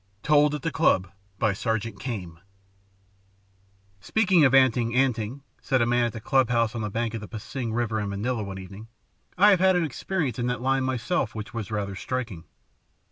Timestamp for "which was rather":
11.35-11.95